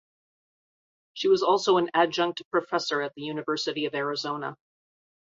[1.13, 4.57] She was also an adjunct professor at the University of Arizona.